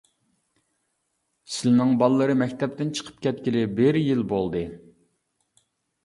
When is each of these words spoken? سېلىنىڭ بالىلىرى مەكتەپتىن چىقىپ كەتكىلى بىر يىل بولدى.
سېلىنىڭ 1.55 1.91
بالىلىرى 1.99 2.35
مەكتەپتىن 2.39 2.93
چىقىپ 2.99 3.19
كەتكىلى 3.25 3.61
بىر 3.81 3.99
يىل 4.05 4.23
بولدى. 4.33 4.63